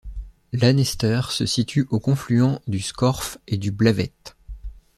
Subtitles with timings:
[0.51, 4.11] Lanester se situe au confluent du Scorff et du Blavet.